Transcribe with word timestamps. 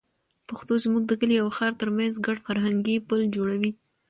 پښتو 0.47 0.73
زموږ 0.83 1.03
د 1.07 1.13
کلي 1.19 1.35
او 1.43 1.49
ښار 1.57 1.73
تر 1.81 1.89
منځ 1.97 2.13
ګډ 2.25 2.37
فرهنګي 2.47 2.95
پُل 3.07 3.21
جوړوي. 3.35 3.71